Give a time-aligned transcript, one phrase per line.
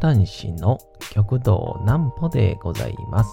[0.00, 0.78] 講談師の
[1.12, 3.30] 極道南歩でございます。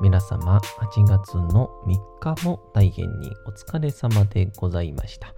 [0.00, 5.34] 皆様、8月の3日も大変にお疲れ様でございました。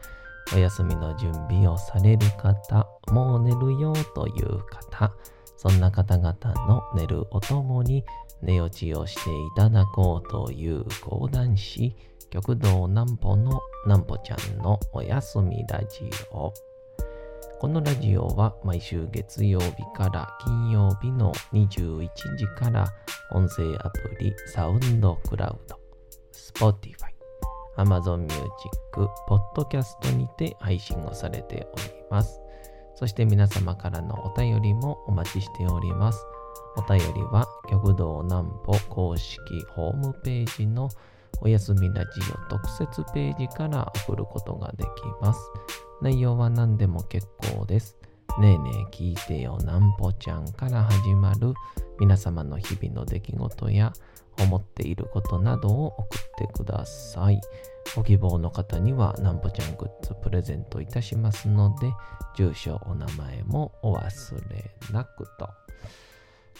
[0.55, 5.15] お休みの準備をされる方、もう寝るよという方、
[5.57, 6.37] そんな方々
[6.69, 8.05] の寝るおともに
[8.43, 11.97] 寝落ちをしていただこうという講談師、
[12.29, 16.53] 極道南歩の南歩ちゃんのおやすみラジオ。
[17.59, 22.87] このラジオは毎週月曜日から金曜日の21時から
[23.33, 25.81] 音声アプリサウンドクラウド、
[26.35, 27.15] Spotify、
[27.79, 28.43] Amazon Music、
[29.57, 32.39] Podcast にて配信をされております。
[32.95, 36.27] そして皆様からのお便りもお待ちしております。
[36.77, 39.39] お便りは極道南歩公式
[39.75, 40.91] ホームページの
[41.41, 44.89] おやすみラジオ特設ページから送ることができ
[45.21, 45.41] ます。
[46.03, 47.97] 内容は何でも結構です。
[48.41, 51.55] ねえねえ聞いてよなんぽちゃんから始まる
[51.99, 53.93] 皆様の日々の出来事や
[54.39, 57.41] 思っていることなどを送ってください。
[57.95, 61.91] ご希望の方にはなんぽちゃんグッズプレゼントいたしますので、
[62.37, 65.49] 住所、お名前もお忘れなくと。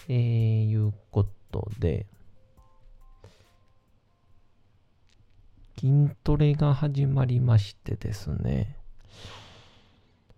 [0.07, 2.07] えー、いうことで、
[5.79, 8.77] 筋トレが始まりましてですね、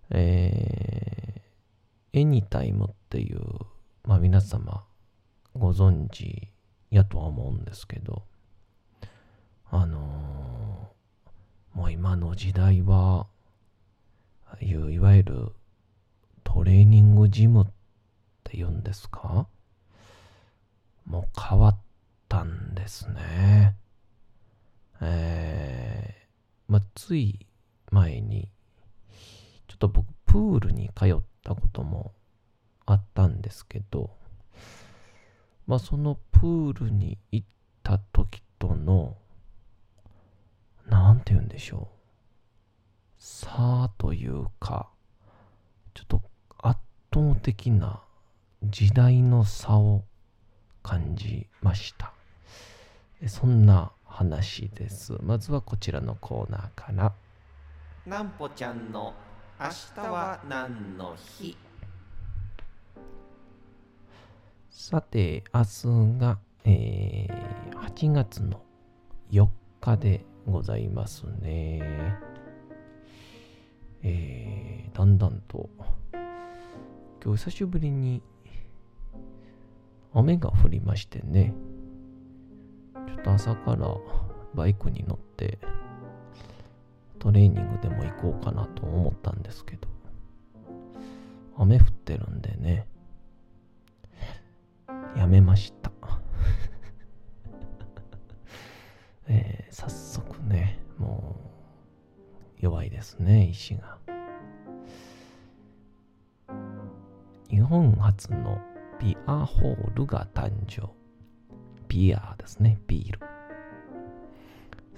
[0.09, 3.41] えー、エニタイムっていう、
[4.03, 4.83] まあ皆様
[5.53, 6.49] ご存知
[6.91, 8.23] やとは思うんですけど、
[9.71, 10.89] あのー
[11.71, 13.27] もう今の時代は、
[14.59, 15.51] いういわゆる
[16.43, 17.65] トレーニングジムっ
[18.43, 19.47] て言うんですか？
[21.05, 21.77] もう変わっ
[22.27, 23.75] たんですね。
[25.01, 27.45] えー、まあ、つい
[27.91, 28.49] 前に、
[29.67, 32.13] ちょっと僕、プールに通ったことも
[32.85, 34.11] あったんですけど、
[35.65, 37.47] まあ、そのプールに行っ
[37.83, 39.17] た時との、
[40.87, 41.99] なんて言うんでしょう。
[43.17, 44.89] 差というか、
[45.93, 46.21] ちょっと
[46.57, 46.79] 圧
[47.13, 48.01] 倒的な
[48.63, 50.03] 時代の差を
[50.81, 52.13] 感じました。
[53.27, 55.17] そんな話です。
[55.23, 57.13] まずはこちらのコーナーから。
[58.05, 59.13] なんぽちゃんの
[59.57, 61.55] 明日は何の日？
[64.69, 68.61] さて、明日が、えー8月の
[69.31, 69.47] 4
[69.79, 72.17] 日でございますね。
[74.03, 75.69] えーだんだんと、
[77.23, 78.21] 今日久しぶりに
[80.13, 81.53] 雨が降りましてね、
[83.07, 83.87] ちょっと朝から
[84.53, 85.59] バイクに乗って
[87.19, 89.87] トレーニングでも行こうかなと思ったんですけど、
[91.57, 92.87] 雨降ってるんでね、
[95.15, 95.91] やめました。
[99.27, 101.35] えー早速ね、も
[102.59, 103.97] う弱いですね、石が。
[107.49, 108.59] 日本初の
[108.99, 110.98] ビアホールが誕生。
[111.89, 113.19] ビアですね、ビール。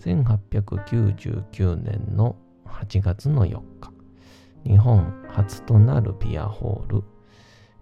[0.01, 2.35] 1899年の
[2.65, 3.91] 8月の4日、
[4.69, 7.03] 日本初となるビアホール、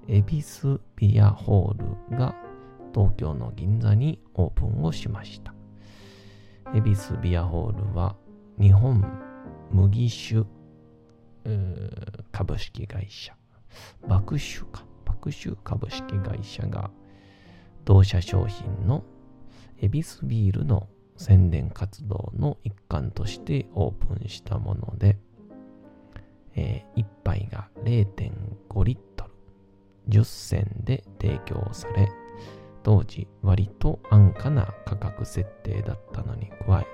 [0.07, 2.35] 恵比寿ビアホールが
[2.93, 5.53] 東京の銀座にオープンをしました。
[6.73, 8.15] 恵比寿ビアホールは
[8.59, 9.03] 日本
[9.71, 10.45] 麦酒
[12.31, 13.35] 株式会社、
[14.07, 16.91] 爆酒か、爆酒株式会社が
[17.85, 19.03] 同社商品の
[19.81, 25.17] 恵比寿ビールの宣伝活動の一環としてオープンしたもので、
[26.55, 29.31] え1杯が0.5リットル、
[30.09, 32.09] 10銭で提供され、
[32.83, 36.87] 当時割と安価な価格設定だったのに加え、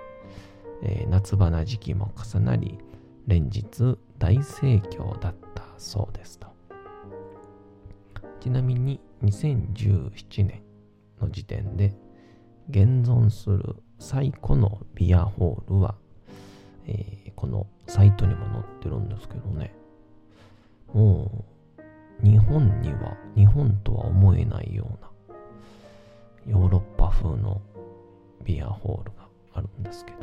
[0.81, 2.80] えー夏場な時期も重なり、
[3.28, 6.48] 連日大盛況だったそうですと。
[8.40, 10.62] ちなみに2017年
[11.22, 11.96] の時点で
[12.70, 15.96] 現存する最古のビアホールは、
[16.88, 19.76] えーこのサイトにも載ってるんですけどね、
[20.94, 21.46] も
[22.24, 24.88] う日本には、日本とは思えないよ
[26.48, 27.62] うなヨーロッパ風の
[28.44, 30.18] ビアホールがあるんですけど、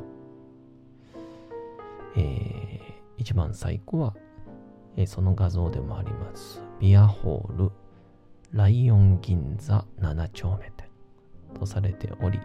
[2.17, 4.17] えー一番最古は、
[4.97, 7.71] えーその画像でもあります、ビアホール
[8.53, 10.91] ライオン銀座7丁目店
[11.59, 12.39] とされており、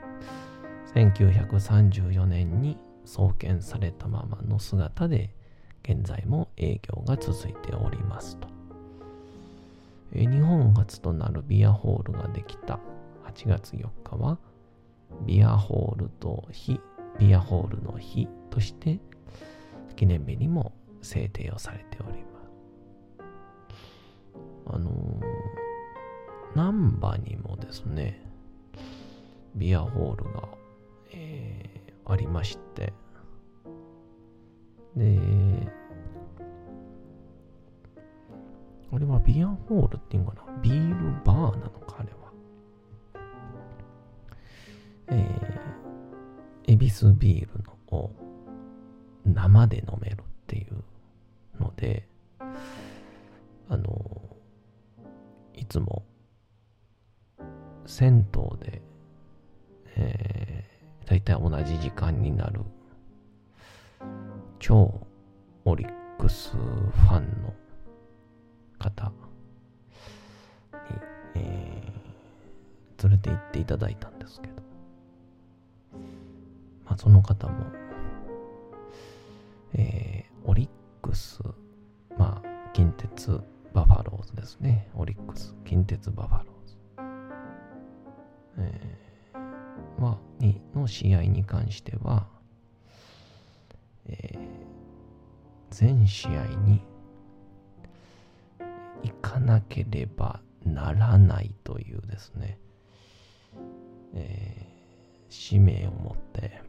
[0.95, 5.33] 1934年に創建されたままの姿で、
[5.83, 8.47] 現在も営業が続いておりますと。
[10.13, 12.79] 日本月となるビアホールができた
[13.25, 14.37] 8月4日は、
[15.25, 16.79] ビアホールと非
[17.19, 18.99] ビアホールの日として
[19.95, 22.27] 記念日にも制定をされております。
[24.67, 25.66] あのー、
[26.57, 28.19] 難波にもですね、
[29.53, 30.49] ビアホールが、
[31.13, 32.93] えー、ありまして、
[34.95, 35.19] で、
[38.91, 40.57] あれはビアホールっていうのかな？
[40.63, 42.17] ビールバーなのかあれは。
[45.09, 48.11] えー、エビスビールのを
[49.25, 50.83] 生で飲めるっていう
[51.61, 52.07] ので、
[53.69, 54.21] あの、
[55.53, 56.03] いつも
[57.87, 58.81] 銭湯で、
[59.95, 62.59] えー、大体同じ時間になる
[64.59, 65.07] 超
[65.63, 67.53] オリックスファンの
[68.77, 69.11] 方に、
[71.35, 74.53] えー、連れて行っていただいたんですけど、
[76.85, 77.65] まあ、その方も、
[79.73, 80.69] えー、オリッ
[81.01, 81.39] クス、
[82.17, 83.41] まあ、近鉄
[83.73, 84.89] バファローズですね。
[84.95, 86.56] オリックス、近鉄バファローズ。
[88.57, 92.27] えー、は、に、の試合に関しては、
[94.05, 94.37] えー、
[95.69, 96.81] 全試合に
[99.03, 102.57] 行かなければならないというですね、
[104.13, 106.61] えー、使命を持って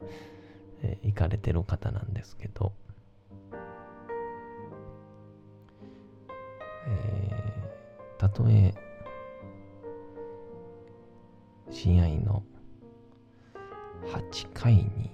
[0.82, 2.72] えー、行かれてる方なんですけど、
[6.86, 8.74] えー、たとえ
[11.82, 12.42] 試合の
[14.04, 15.10] 8回に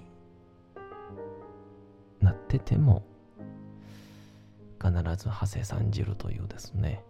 [2.19, 3.05] なってても
[4.77, 7.05] 必ず長谷さん汁というですね、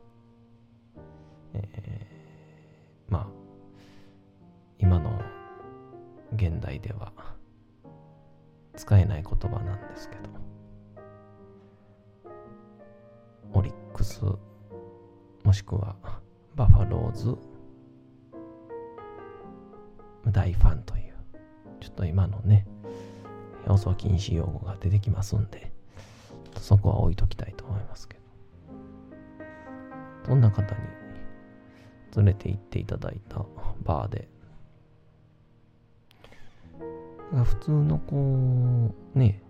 [1.55, 3.27] えー、まあ
[4.77, 5.19] 今の
[6.35, 7.11] 現代では
[8.75, 10.29] 使えない言葉なんですけど
[13.53, 14.21] オリックス
[15.43, 15.95] もしくは
[16.53, 17.35] バファローズ
[20.37, 21.15] 大ファンという
[21.79, 22.67] ちょっと今のね
[23.67, 25.71] 放送禁止用語が出てきますんで
[26.59, 28.21] そこは置いときたいと思いますけど。
[30.27, 30.81] そんな方に
[32.17, 33.43] 連れて行っていただいた
[33.83, 34.27] バーで？
[37.31, 39.41] 普通のこうね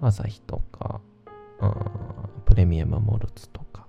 [0.00, 1.00] 朝日とか
[2.44, 3.86] プレミアムモルツとか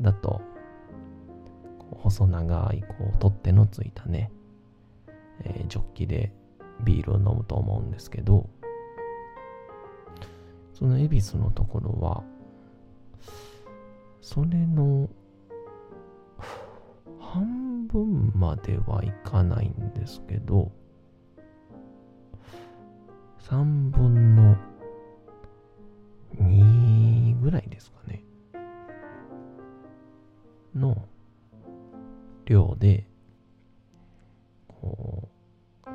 [0.00, 0.40] だと
[2.04, 4.30] 細長いこう取っ手のついたね、
[5.42, 6.32] えー、ジョッキで
[6.82, 8.46] ビールを飲むと思うんですけど
[10.74, 12.22] その恵比寿のところは
[14.20, 15.08] それの
[17.18, 20.70] 半分まではいかないんですけど
[23.48, 24.56] 3分の
[26.36, 28.24] 2ぐらいですかね。
[30.74, 31.06] の
[32.54, 33.04] 量で、
[34.68, 35.28] こ
[35.84, 35.88] う、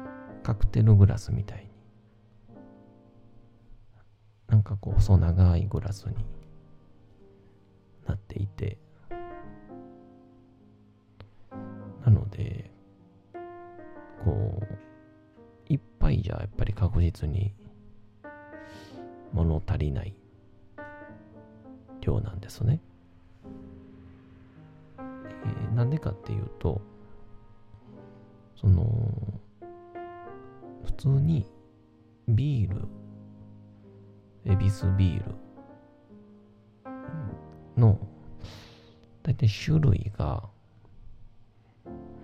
[0.44, 1.70] カクテルグラスみたいに、
[4.48, 6.16] なんかこう、細長いグラスに
[8.06, 8.78] なっていて、
[12.06, 12.70] なので、
[14.26, 14.68] こう、
[15.70, 17.54] 一杯じゃやっぱり確実に
[19.32, 20.14] 物足りない
[22.02, 22.82] 量なんですね。
[26.00, 26.82] かっていうと、
[28.56, 28.84] その、
[30.84, 31.46] 普通に
[32.28, 32.88] ビール、
[34.46, 35.36] エビスビール
[37.78, 38.00] の、
[39.24, 40.50] 大体種類が、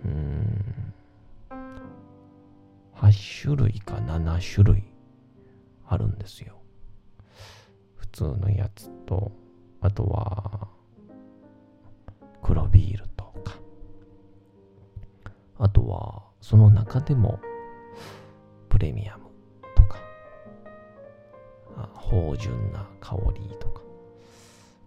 [0.03, 0.93] うん、
[2.95, 4.83] 8種類か7種類
[5.87, 6.55] あるんですよ。
[7.95, 9.31] 普通のやつと、
[9.81, 10.67] あとは、
[12.41, 13.07] 黒ビール、
[15.57, 17.39] あとは、その中でも、
[18.69, 19.25] プレミアム
[19.75, 19.99] とか、
[21.93, 23.81] 芳醇な香りとか、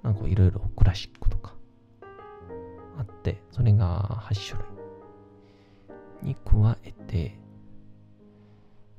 [0.02, 1.54] なんかいろいろクラシックとか、
[2.98, 4.62] あって、それが8種
[6.22, 7.38] 類に加えて、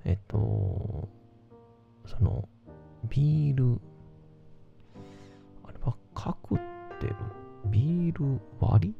[0.05, 1.07] えっと、
[2.07, 2.49] その、
[3.09, 3.79] ビール、
[5.63, 6.55] あれはカク
[6.99, 7.15] テル、
[7.69, 8.95] ビール割り？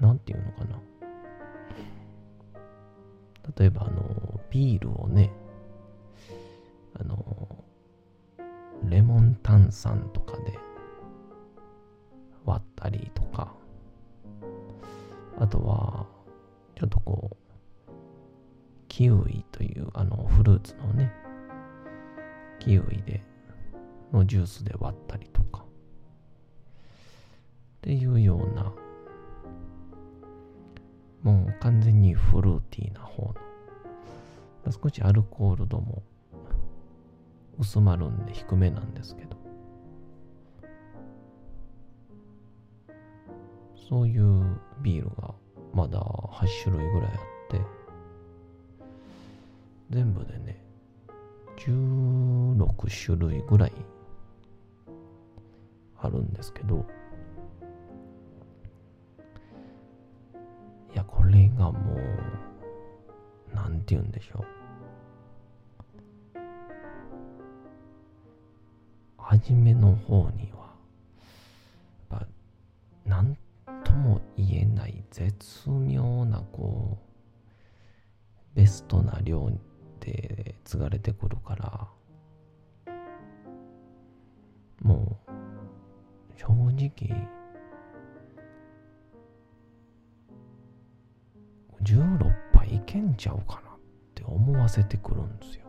[0.00, 0.78] なんていうのかな？
[3.58, 5.30] 例えば、あの、ビールをね、
[6.98, 7.64] あの、
[8.84, 10.58] レモン炭酸とかで
[12.44, 13.52] 割ったりとか、
[15.38, 16.06] あとは、
[16.74, 17.92] ちょっとこう、
[18.88, 21.12] キウイというあのフルーツのね、
[22.60, 23.22] キウイで、
[24.12, 25.64] のジュースで割ったりとか、っ
[27.82, 28.72] ていうような、
[31.22, 33.34] もう完全にフルーティーな方
[34.64, 36.02] の、少しアルコール度も
[37.58, 39.36] 薄まるんで低めなんですけど、
[43.88, 45.34] そういうビールが
[45.72, 47.18] まだ8種類ぐらいあっ
[47.50, 47.60] て、
[49.90, 50.60] 全部でね、
[51.58, 53.72] 16種類ぐらい
[55.98, 56.84] あるんですけど、
[61.56, 61.96] がも
[63.52, 64.56] う、なんて言うんでしょう。
[69.18, 70.74] 初めの方には、
[72.10, 72.26] やっぱ、
[73.04, 73.36] なん
[73.84, 79.50] とも言えない絶妙な、こう、ベストな量
[80.00, 81.88] で継がれてくるから、
[84.80, 85.30] もう、
[86.38, 87.28] 正直、
[93.16, 93.62] ちゃうかなっ
[94.14, 95.66] て思わせてくるんですよ。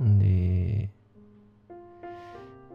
[0.00, 0.18] うん。
[0.18, 0.90] で、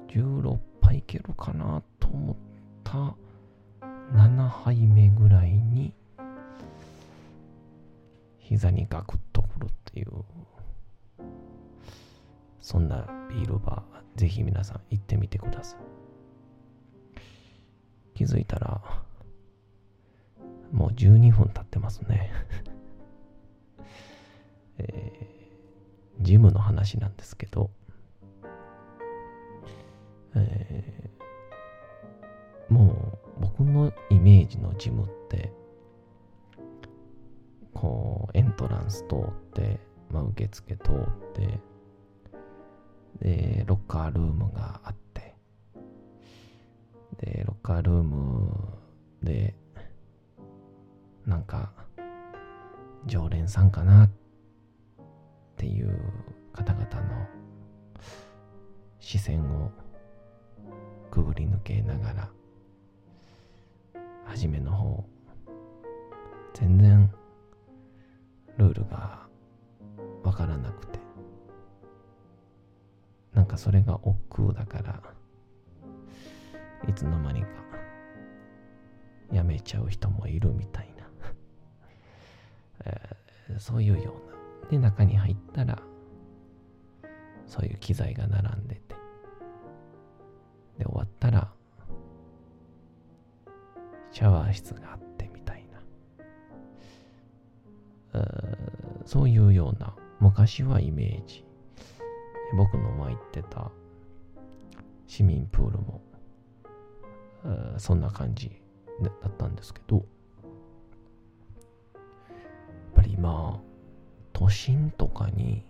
[0.09, 2.35] 16杯いけるかなと思っ
[2.83, 3.15] た
[4.11, 5.93] 7杯目ぐらいに、
[8.39, 10.07] 膝にガクッとくるっていう、
[12.59, 16.02] そんなビールバー、ぜひ皆さん行ってみてください。
[18.13, 18.81] 気づいたら、
[20.71, 22.31] もう12分経ってますね。
[24.79, 27.69] えー、ジムの話なんですけど、
[30.35, 35.51] えー、もう僕のイメージのジムって、
[37.73, 39.79] こう、エントランス通って、
[40.09, 40.95] まあ、受付通っ
[41.33, 41.59] て、
[43.19, 45.02] で、ロッカールームがあって、
[47.23, 48.51] で、ロッカールーム
[49.21, 49.55] で、
[51.25, 51.71] なんか、
[53.05, 54.09] 常連さんかなっ
[55.55, 55.97] ていう
[56.51, 57.27] 方々の
[58.99, 59.71] 視線を
[61.11, 62.29] くぐり抜けながら、
[64.25, 65.05] 初めの方、
[66.53, 67.09] 全然
[68.57, 69.25] ルールが
[70.23, 70.99] わからなくて、
[73.33, 75.01] なんかそれが億劫だから、
[76.87, 77.47] いつの間にか
[79.31, 81.09] やめちゃう人もいるみたいな、
[82.85, 84.69] えーそういうような。
[84.69, 85.81] で、中に入ったら、
[87.45, 88.95] そういう機材が並んでて、
[90.77, 91.53] で、終わったら、
[94.11, 95.79] シャワー室があってみたいな、
[98.13, 101.45] えーそういうような、昔はイメージ。
[102.55, 103.71] 僕の前行ってた
[105.07, 106.01] 市民プールも、
[107.77, 108.51] そんな感じ
[109.01, 110.05] だったんですけど、やっ
[112.95, 113.59] ぱり今、
[114.31, 115.63] 都心とかに、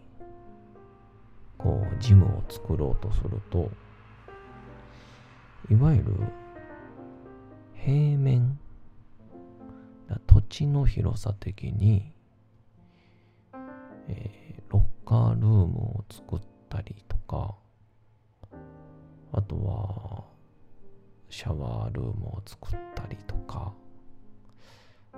[1.58, 3.72] こう、ジムを作ろうとすると、
[5.70, 6.14] いわゆる、
[7.76, 8.60] 平面、
[10.28, 12.12] 土地の広さ的に、
[14.08, 17.54] えーロッカールームを作ったりとか、
[19.32, 20.33] あとは、
[21.34, 23.74] シャワールームを作ったりとか、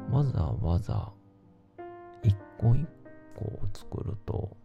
[0.10, 1.12] わざわざ
[2.24, 2.88] 一個一
[3.36, 4.55] 個を作ると、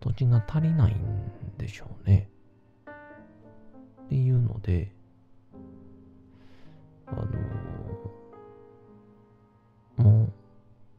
[0.00, 2.28] 土地が足りないんでしょうね。
[4.04, 4.92] っていうので、
[7.06, 7.12] あ
[9.96, 10.32] のもう、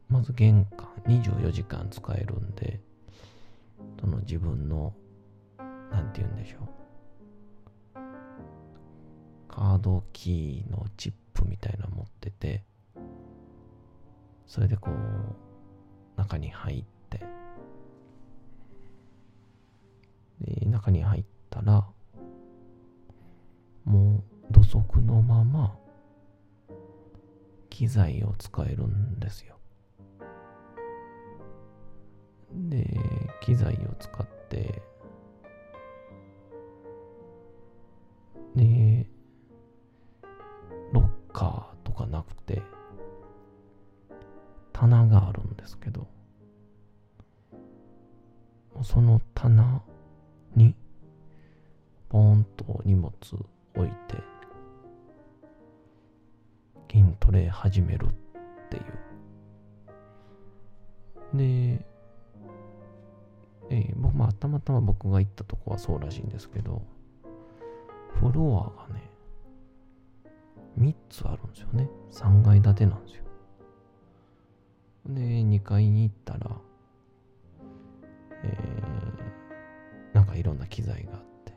[0.10, 2.80] まず玄関24時間使えるんで、
[4.00, 4.96] その自分の、
[5.92, 6.81] なんて言うんでしょう。
[9.52, 12.64] カードキーのチップみたいなの持ってて、
[14.48, 17.22] それでこう、中に入って、
[20.40, 21.86] で、中に入ったら、
[23.84, 25.78] もう土足のまま、
[27.70, 29.58] 機材を使えるんですよ。
[32.54, 32.98] で、
[33.42, 34.82] 機材を使って、
[38.56, 39.08] で、
[42.22, 42.62] なくて、
[44.74, 46.08] 棚があるんですけど、
[48.84, 49.82] その棚
[50.56, 50.76] に
[52.10, 53.12] ポーンと荷物
[53.76, 54.18] 置いて
[56.90, 58.10] 筋トレ始めるっ
[58.70, 58.84] ていう。
[61.38, 61.86] で
[63.70, 66.82] えー、僕まあたまたま僕が行ったとこはそうらしいんですけど
[68.20, 69.10] フロアがね
[70.82, 71.90] 3つあるんですよね。
[72.12, 73.24] 3階建てなんですよ。
[75.06, 76.56] で2階に行ったら
[78.44, 81.54] えー、なんかいろんな機材があって。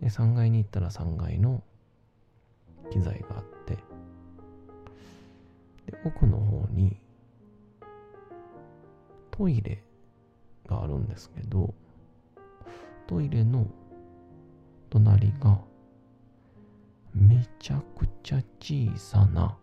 [0.00, 1.62] で3階に行ったら3階の
[2.90, 3.76] 機材があって。
[5.86, 7.00] で奥の方に
[9.30, 9.82] トイレ
[10.66, 11.74] があるんですけど
[13.06, 13.66] トイレの
[14.90, 15.60] 隣が
[17.14, 19.56] めちゃくちゃ小さな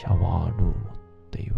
[0.00, 1.54] シャワールームっていう。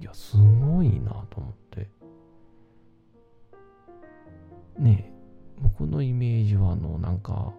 [0.00, 1.88] いやすごいなと思って。
[4.78, 5.12] ねえ
[5.60, 7.54] 僕のイメージはあのなんかこ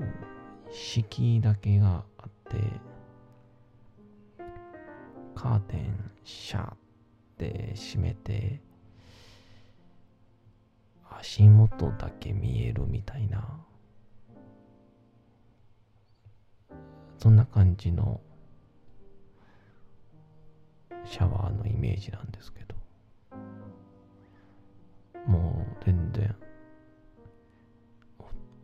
[0.00, 2.56] う敷居だけがあって
[5.34, 6.76] カーテンシャーっ
[7.38, 8.60] て閉めて
[11.22, 13.64] 足元だけ見えるみたいな。
[17.16, 18.20] そんな感じの
[21.04, 22.74] シャワーのイメージなんですけど。
[25.26, 26.34] もう全然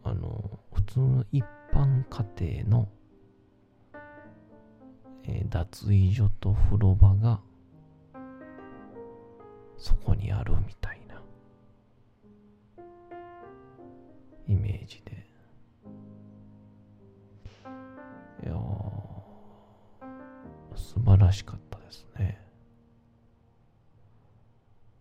[0.03, 2.89] あの普通の一般家庭の、
[5.49, 7.41] 脱衣所と風呂場が
[9.77, 10.88] そこにあるみたいな。
[14.89, 15.13] なイメージで。
[18.45, 18.55] いや
[20.77, 22.41] 素晴らしかったですね。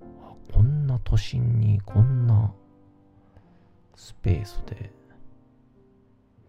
[0.01, 2.53] あこんな都心にこんな
[3.95, 4.91] スペースで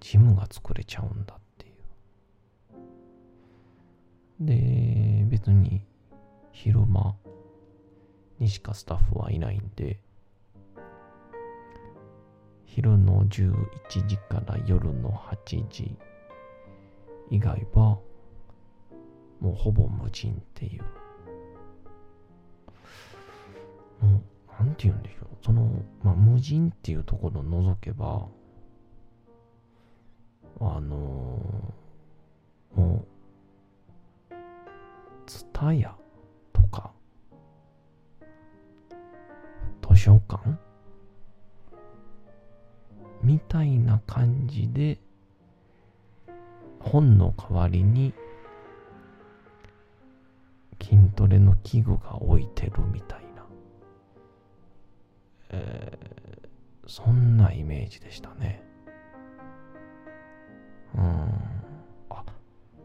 [0.00, 1.74] ジムが作れちゃうんだっていう。
[4.40, 5.84] で、別に
[6.52, 7.16] 昼間
[8.38, 10.00] にしかスタッフはいないんで、
[12.78, 15.96] 昼の11時から夜の8時
[17.28, 17.98] 以外は
[19.40, 20.82] もうほぼ無人っていう。
[24.00, 24.22] も
[24.60, 25.44] う、なんて言うんでしょう。
[25.44, 25.68] その、
[26.04, 28.28] まあ、無人っていうところを除けば、
[30.60, 33.04] あのー、も
[34.30, 34.34] う、
[35.26, 35.96] ツタヤ
[36.52, 36.92] とか、
[39.82, 40.67] 図書館
[43.28, 44.98] みたいな感じで、
[46.80, 48.14] 本の代わりに
[50.80, 53.44] 筋トレの器具が置いてるみたいな、
[55.50, 58.62] えー、そんなイメージでしたね。
[60.94, 61.02] うん。
[62.08, 62.24] あ、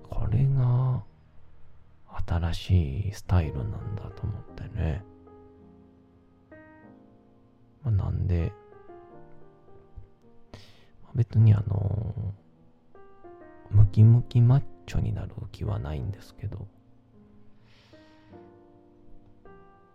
[0.09, 1.01] これが
[2.27, 5.05] 新しいスタイルなんだと思ってね。
[7.85, 8.51] まあ、なんで、
[11.15, 12.33] 別にあの、
[13.71, 16.67] ムキムキマッチョになる気はないんですけど、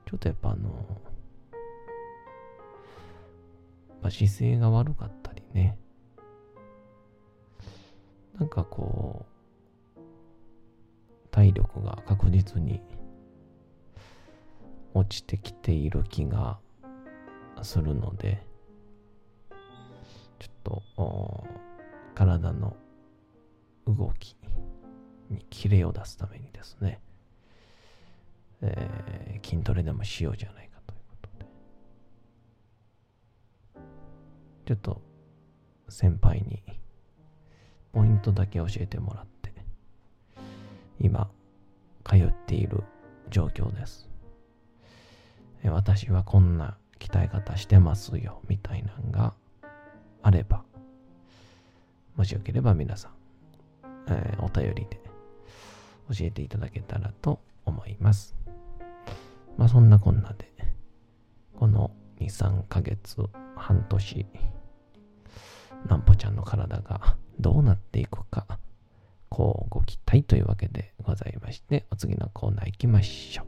[0.07, 0.71] ちょっとやっぱあの、
[4.01, 5.77] まあ、姿勢が悪かったりね、
[8.39, 10.01] なんかこう、
[11.31, 12.81] 体力が確実に
[14.95, 16.59] 落ちてきている気が
[17.63, 18.48] するので、
[20.39, 21.47] ちょっと
[22.15, 22.77] 体の
[23.87, 24.37] 動き
[25.31, 27.01] にキレを出すためにですね、
[28.63, 31.47] えー、筋トレでもしようじゃないかということで、
[34.67, 35.03] ちょっと
[35.89, 36.63] 先輩に
[37.93, 39.53] ポイントだけ教えてもらって、
[41.01, 41.31] 今、
[42.05, 42.85] 通っている
[43.31, 44.09] 状況です。
[45.65, 49.35] 私はこんな鍛え方してますよ、みたいなのが
[50.29, 50.63] あれば、
[52.15, 53.13] もしよければ皆さん、
[54.09, 55.01] えー、お便りで
[56.11, 58.37] 教えていただけたらと思います。
[59.57, 60.53] まあそんなこんなで、
[61.57, 63.17] この2、3ヶ月、
[63.57, 64.27] 半年、
[65.89, 68.59] なんぽちゃんの体がどうなっていくか、
[69.31, 73.48] こうご期待というわけでございまして、お次のコーナー行きましょう。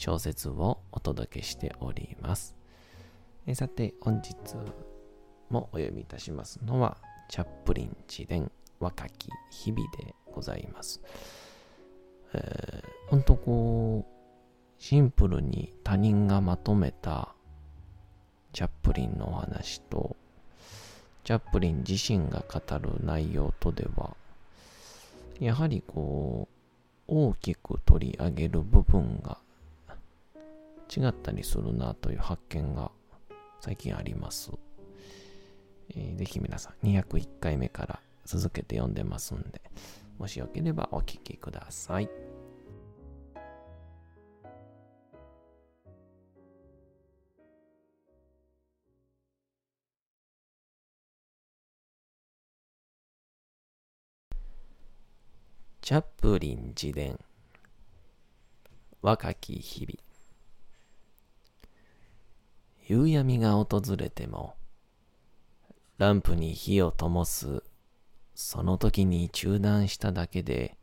[0.00, 2.56] 小説をお届けしております。
[3.46, 4.34] えさて、本日
[5.50, 6.96] もお読みいたしますのは、
[7.28, 11.02] チャップリン自伝若き日々でございます。
[12.32, 17.34] えー、ほんとこう、シンプルに他人がまとめた
[18.54, 20.16] チャップリンのお話と、
[21.24, 24.16] チャップリン自身が語る内容とでは、
[25.38, 26.60] やはりこう、
[27.06, 29.36] 大きく取り上げる部分が
[30.94, 32.90] 違ったりするなという発見が
[33.60, 34.50] 最近あります。
[35.90, 39.60] えー、ぜひ皆さん201回目から続けて読んでますんで、
[40.18, 42.08] もしよければお聴きください。
[55.82, 57.18] チャップリン自伝
[59.02, 60.09] 若き日々
[62.90, 64.56] 夕闇が訪れても
[65.98, 67.62] ランプに火を灯す
[68.34, 70.76] その時に中断しただけで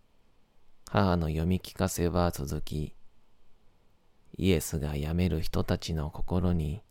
[0.90, 2.96] 母の読み聞かせは続き
[4.38, 6.82] イエスが辞める人たちの心に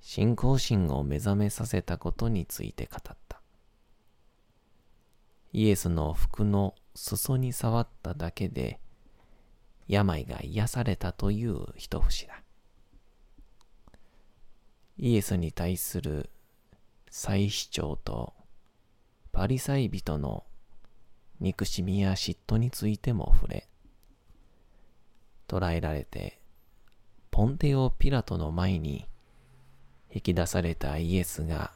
[0.00, 3.42] 信仰心を目覚めさせたことについて語った
[5.52, 8.80] イエスの服の裾に触っただけで
[9.88, 12.45] 病が癒されたという一節だ。
[14.98, 16.30] イエスに対する
[17.10, 18.32] 再主張と
[19.30, 20.44] パリサイ人の
[21.38, 23.68] 憎しみや嫉妬についても触れ、
[25.46, 26.40] 捕らえられて
[27.30, 29.06] ポンテオ・ピラトの前に
[30.10, 31.72] 引き出されたイエスが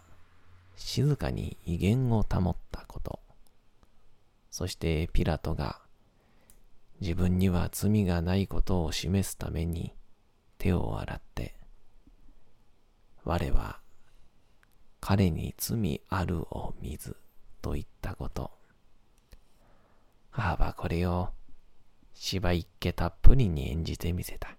[0.76, 3.20] 静かに威厳を保ったこと、
[4.50, 5.78] そしてピラトが
[7.02, 9.94] 自分には罪がないことを示すために
[10.56, 11.59] 手を洗って、
[13.24, 13.80] 我は
[15.00, 17.16] 彼に罪あるを見ず
[17.62, 18.50] と言ったこと。
[20.30, 21.30] 母はこれを
[22.14, 24.56] 芝一家たっぷりに演じてみせた。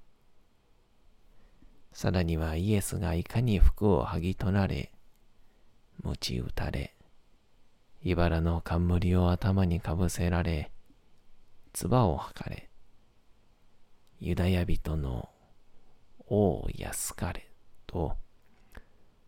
[1.93, 4.91] さらにはイエスがいかに服を剥ぎ取られ、
[6.04, 6.95] 鞭打たれ、
[8.04, 10.71] 茨の冠を頭にかぶせられ、
[11.74, 12.69] 唾を吐かれ、
[14.19, 15.30] ユダヤ人の
[16.28, 17.47] 王安かれ
[17.86, 18.17] と、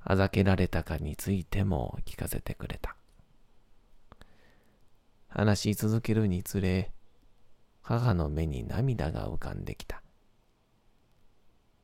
[0.06, 2.96] あざけられたかについても聞かせてくれた。
[5.30, 6.92] 話し続けるにつれ、
[7.82, 10.04] 母の目に涙が浮かんできた。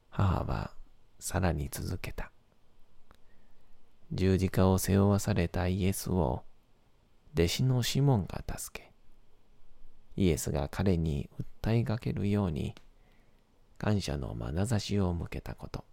[0.10, 0.72] 母は
[1.20, 2.32] さらに続けた。
[4.12, 6.44] 十字架を背負わされたイエスを
[7.36, 8.92] 弟子のシモンが助け、
[10.16, 11.30] イエスが彼に
[11.64, 12.76] 訴えかけるように
[13.78, 15.89] 感謝の眼差しを向けたこと。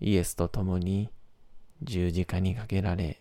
[0.00, 1.10] イエスと共に
[1.82, 3.20] 十字架にかけられ、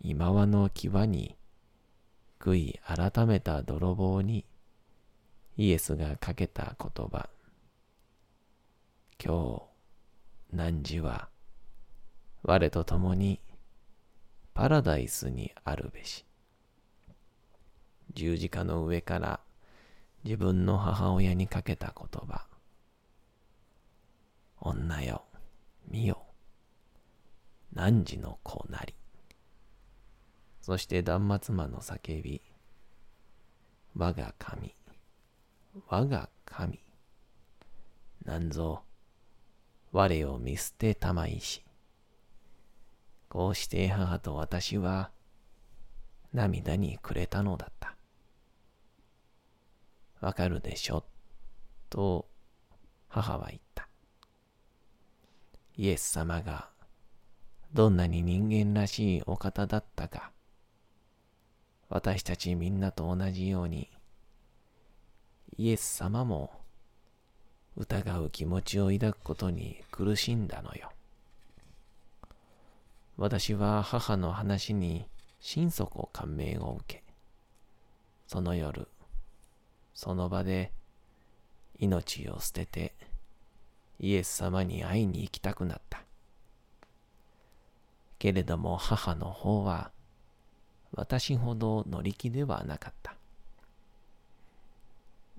[0.00, 1.36] 今和の際に
[2.40, 4.44] 悔い改めた泥棒に
[5.56, 7.28] イエスがかけた言葉。
[9.22, 9.68] 今
[10.52, 11.28] 日、汝は
[12.42, 13.40] 我と共に
[14.54, 16.24] パラダイスにあるべし。
[18.14, 19.40] 十字架の上から
[20.24, 22.47] 自分の母親にかけた言葉。
[24.60, 25.24] 女よ、
[25.86, 26.26] 見よ、
[27.74, 28.94] 汝の子なり。
[30.60, 32.42] そして断末魔の叫び。
[33.96, 34.74] 我が神、
[35.88, 36.84] 我が神。
[38.24, 38.82] なんぞ、
[39.92, 41.64] 我を見捨てたまいし。
[43.28, 45.10] こうして母と私は
[46.32, 47.96] 涙にくれたのだった。
[50.20, 51.04] わかるでしょ？
[51.90, 52.28] と
[53.08, 53.88] 母は言った。
[55.78, 56.68] イエス様が
[57.72, 60.32] どんなに人間らしいお方だったか、
[61.88, 63.88] 私たちみんなと同じように、
[65.56, 66.50] イエス様も
[67.76, 70.90] 疑う気持ちを抱くことに苦しんだのよ。
[73.16, 75.06] 私は母の話に
[75.38, 77.04] 心底感銘を受け、
[78.26, 78.88] その夜、
[79.94, 80.72] その場で
[81.78, 82.94] 命を捨てて
[84.00, 86.02] イエス様に会いに行きたくなった。
[88.18, 89.90] けれども母の方は
[90.92, 93.14] 私ほど乗り気ではなかった。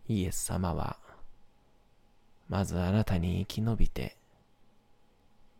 [0.08, 0.98] イエス様は
[2.48, 4.16] まずあなたに生き延びて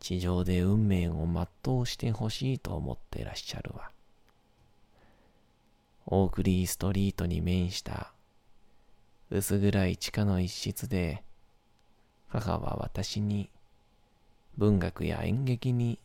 [0.00, 1.28] 地上で運命を
[1.64, 3.90] 全うしてほしいと思ってらっしゃるわ。
[6.06, 8.12] オークリーストリートに面した
[9.30, 11.22] 薄暗い地下の一室で
[12.30, 13.50] 母は私に
[14.56, 15.98] 文学や演劇に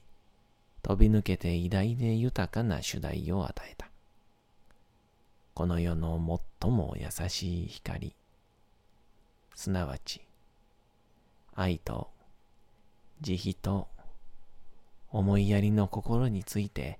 [0.82, 3.90] 飛び抜けて偉大で豊かな主題を与えた。
[5.54, 8.14] この世の最も優しい光、
[9.54, 10.22] すなわち
[11.54, 12.10] 愛と
[13.22, 13.88] 慈悲と
[15.12, 17.00] 思いやりの心について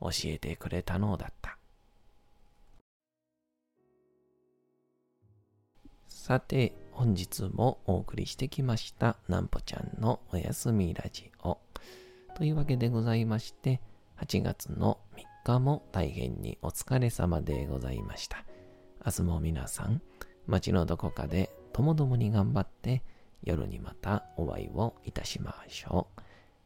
[0.00, 1.56] 教えてくれたのだった。
[6.08, 11.58] さて、本日もお送りしてきました、なんぽちゃんのおやすみラジオ。
[12.34, 13.82] というわけでございまして、
[14.16, 18.46] 8月の3日も大変にお疲れ様でございました。
[19.04, 20.00] 明日も皆さん、
[20.46, 23.02] 街のどこかでともどもに頑張って
[23.44, 26.06] 夜にまたお会いをいたしましょ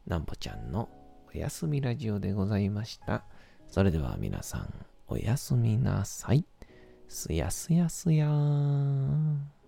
[0.06, 0.10] う。
[0.10, 0.88] なんぽちゃんの
[1.34, 3.24] おやすみラジオでございました。
[3.66, 4.72] それでは皆さん、
[5.08, 6.44] おやすみなさい。
[7.08, 9.59] すやすやすやーん。